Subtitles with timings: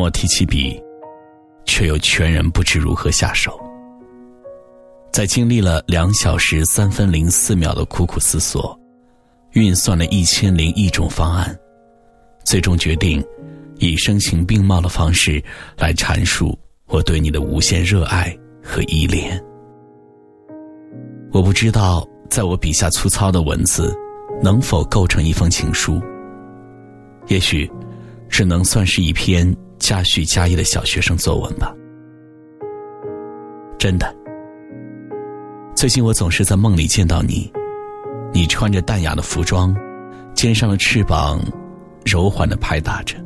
[0.00, 0.82] 我提起笔，
[1.64, 3.60] 却又全然不知如何下手。
[5.12, 8.78] 在经历了两小时三分零四秒的苦苦思索。
[9.54, 11.58] 运算了一千零一种方案，
[12.44, 13.20] 最终决定
[13.80, 15.42] 以声情并茂的方式
[15.76, 16.56] 来阐述
[16.86, 19.42] 我对你的无限热爱和依恋。
[21.32, 23.92] 我不知道，在我笔下粗糙的文字
[24.40, 26.00] 能否构成一封情书。
[27.26, 27.68] 也许，
[28.28, 31.74] 只能算是一篇加叙加意的小学生作文吧。
[33.76, 34.14] 真的，
[35.74, 37.50] 最近我总是在梦里见到你。
[38.32, 39.74] 你穿着淡雅的服装，
[40.34, 41.40] 肩上的翅膀
[42.04, 43.16] 柔缓的拍打着，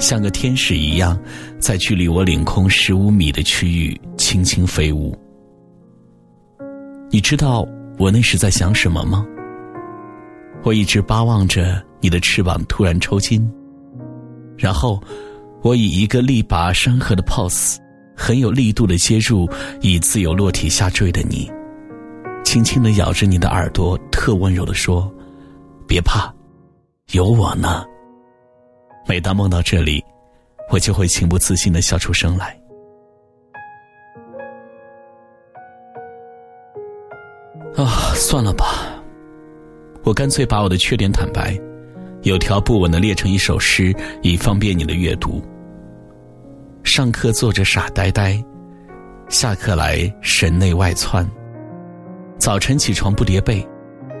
[0.00, 1.16] 像个天使一样，
[1.60, 5.16] 在距离我领空十五米的区域轻轻飞舞。
[7.08, 7.64] 你知道
[7.98, 9.24] 我那时在想什么吗？
[10.64, 13.48] 我一直巴望着你的翅膀突然抽筋，
[14.56, 15.00] 然后
[15.66, 17.76] 我以一个力拔山河的 pose，
[18.16, 19.50] 很有力度的接住
[19.80, 21.50] 已自由落体下坠的你。
[22.44, 25.12] 轻轻的咬着你的耳朵，特温柔的说
[25.84, 26.32] ：“别怕，
[27.10, 27.84] 有我呢。”
[29.08, 30.00] 每当梦到这里，
[30.70, 32.56] 我就会情不自禁的笑出声来。
[37.74, 39.02] 啊，算了吧，
[40.04, 41.58] 我干脆把我的缺点坦白，
[42.22, 45.42] 有条不紊的列成一首诗，以方便你的阅读。
[46.86, 48.40] 上课坐着傻呆呆，
[49.28, 51.28] 下课来神内外窜。
[52.38, 53.66] 早晨起床不叠被，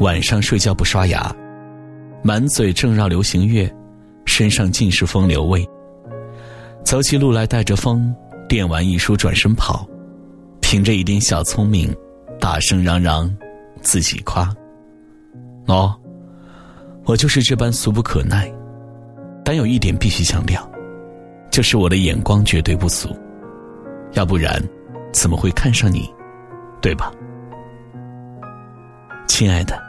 [0.00, 1.34] 晚上睡觉不刷牙，
[2.22, 3.66] 满嘴正绕流行乐，
[4.26, 5.66] 身上尽是风流味。
[6.84, 8.14] 走起路来带着风，
[8.46, 9.88] 垫完一书转身跑，
[10.60, 11.90] 凭着一点小聪明，
[12.38, 13.34] 大声嚷嚷，
[13.80, 14.54] 自己夸。
[15.66, 15.98] 哦，
[17.06, 18.52] 我就是这般俗不可耐，
[19.42, 20.69] 但有一点必须强调，
[21.50, 23.08] 就是我的眼光绝对不俗，
[24.12, 24.62] 要不然
[25.12, 26.08] 怎么会看上你，
[26.80, 27.12] 对吧？
[29.26, 29.80] 亲爱的，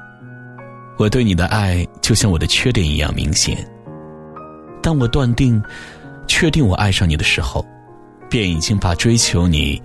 [0.97, 3.57] 我对你的爱就像我的缺点一样明显。
[4.81, 5.61] 当我断定、
[6.27, 7.63] 确定我爱上你的时候，
[8.29, 9.81] 便已经把追求你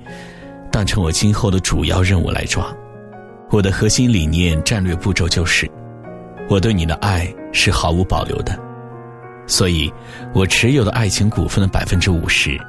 [0.71, 2.75] 当成我今后的主要任务来抓。
[3.51, 5.71] 我的核心理念、战略步骤就是：
[6.49, 8.59] 我对你的爱是毫无保留的，
[9.47, 9.93] 所以
[10.35, 12.61] 我持有的爱情股份的百分之五十，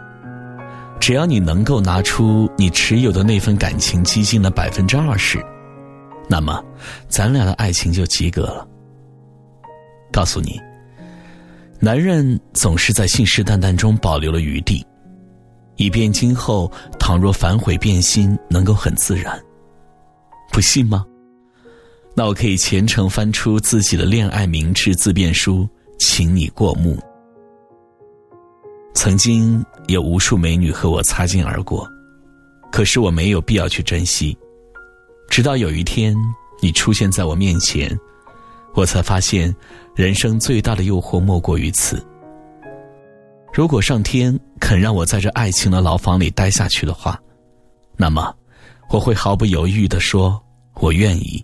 [1.00, 5.44] 只要你能够拿出你持有的那份感情基金的百分之二十。
[6.30, 6.64] 那么，
[7.08, 8.68] 咱俩的爱情就及格了。
[10.12, 10.60] 告诉你，
[11.80, 14.86] 男人总是在信誓旦旦中保留了余地，
[15.78, 19.40] 以便今后倘若反悔变心，能够很自然。
[20.52, 21.06] 不信吗？
[22.16, 25.70] 那我可以虔诚翻出自己的恋爱明智自辩书，
[26.00, 26.98] 请你过目。
[28.94, 31.88] 曾经有无数美女和我擦肩而过，
[32.72, 34.38] 可是我没有必要去珍惜。
[35.30, 36.16] 直到有一天，
[36.62, 37.96] 你出现在我面前，
[38.74, 39.56] 我才发现，
[39.96, 42.04] 人生最大的诱惑莫过于此。
[43.54, 47.20] 如果上天肯让我在这爱情的牢房里待下去的话，
[47.96, 48.36] 那么，
[48.90, 50.42] 我会毫不犹豫的说，
[50.76, 51.44] 我愿意。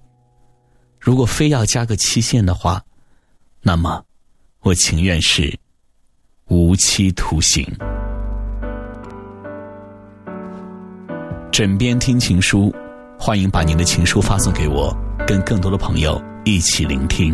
[1.00, 2.81] 如果非要加个期限的话，
[3.62, 4.03] 那么，
[4.63, 5.53] 我情愿是
[6.47, 7.68] 无期徒刑。
[11.51, 12.74] 枕边听情书。
[13.19, 14.94] 欢迎把您的情书发送给我，
[15.25, 17.33] 跟更多的朋友一起聆听。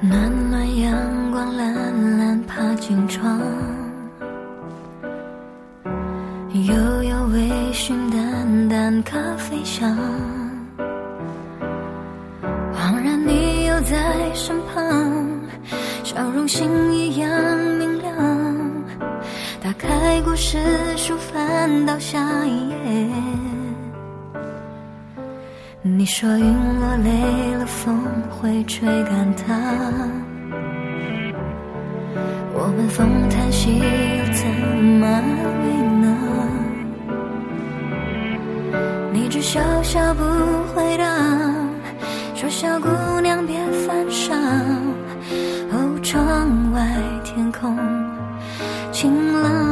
[0.00, 3.40] 暖暖阳光，懒懒爬进窗，
[6.52, 9.96] 悠悠微醺，淡淡咖啡香。
[16.48, 17.28] 星一样
[17.78, 18.14] 明亮。
[19.62, 20.58] 打开故事
[20.96, 22.76] 书，翻到下一页，
[25.82, 26.46] 你说云
[26.80, 29.54] 落泪了，风会吹干它。
[32.54, 34.46] 我们风叹息，又怎
[34.82, 35.06] 么
[35.64, 35.66] 为
[36.00, 36.06] 呢？
[39.12, 40.22] 你只笑笑不
[40.74, 41.04] 回答，
[42.34, 42.88] 说小姑
[43.20, 43.56] 娘别
[43.86, 44.34] 犯傻。
[48.92, 49.67] 晴朗。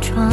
[0.00, 0.30] 窗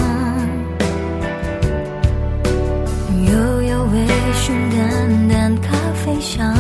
[3.26, 6.56] 悠悠微醺，淡淡咖啡香，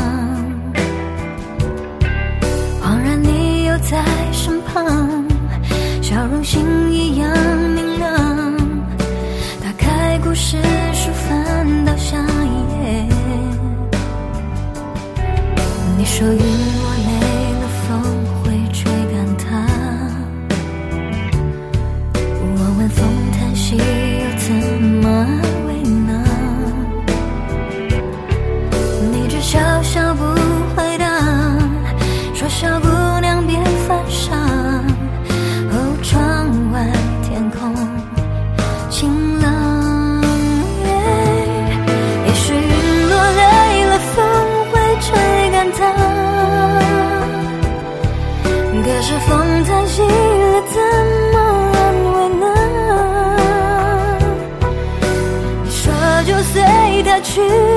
[2.81, 5.25] 恍然你又在身旁，
[6.01, 7.29] 笑容星一样
[7.73, 8.57] 明亮，
[9.63, 10.57] 打开故事。
[57.37, 57.76] 去。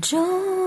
[0.00, 0.63] 就